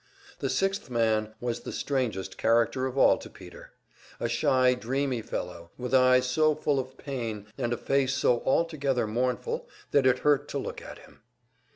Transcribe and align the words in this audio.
The 0.39 0.49
sixth 0.49 0.89
man 0.89 1.35
was 1.39 1.59
the 1.59 1.71
strangest 1.71 2.35
character 2.35 2.87
of 2.87 2.97
all 2.97 3.19
to 3.19 3.29
Peter; 3.29 3.73
a 4.19 4.27
shy, 4.27 4.73
dreamy 4.73 5.21
fellow 5.21 5.69
with 5.77 5.93
eyes 5.93 6.25
so 6.25 6.55
full 6.55 6.79
of 6.79 6.97
pain 6.97 7.45
and 7.55 7.71
a 7.71 7.77
face 7.77 8.15
so 8.15 8.41
altogether 8.43 9.05
mournful 9.05 9.69
that 9.91 10.07
it 10.07 10.17
hurt 10.25 10.47
to 10.47 10.57
look 10.57 10.81
at 10.81 10.97
him. 10.97 11.21